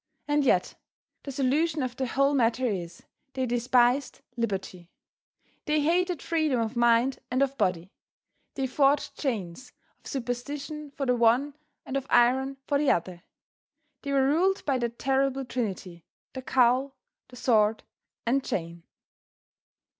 And 0.27 0.43
yet, 0.43 0.73
the 1.21 1.31
solution 1.31 1.83
of 1.83 1.95
the 1.95 2.07
whole 2.07 2.33
matter 2.33 2.65
is, 2.65 3.03
they 3.33 3.45
despised 3.45 4.21
liberty; 4.35 4.89
they 5.65 5.81
hated 5.81 6.23
freedom 6.23 6.59
of 6.59 6.75
mind 6.75 7.19
and 7.29 7.43
of 7.43 7.55
body. 7.55 7.91
They 8.55 8.65
forged 8.65 9.15
chains 9.15 9.73
of 9.99 10.07
superstition 10.07 10.89
for 10.89 11.05
the 11.05 11.15
one 11.15 11.55
and 11.85 11.95
of 11.95 12.07
iron 12.09 12.57
for 12.67 12.79
the 12.79 12.89
other. 12.89 13.21
They 14.01 14.11
were 14.11 14.25
ruled 14.27 14.65
by 14.65 14.79
that 14.79 14.97
terrible 14.97 15.45
trinity, 15.45 16.07
the 16.33 16.41
cowl, 16.41 16.95
the 17.27 17.35
sword 17.35 17.83
and 18.25 18.43
chain. 18.43 18.81